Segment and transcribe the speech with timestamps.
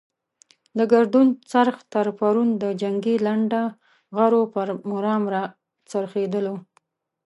[0.77, 3.61] د ګردون څرخ تر پرون د جنګي لنډه
[4.15, 5.43] غرو پر مرام را
[5.91, 6.55] څرخېدلو.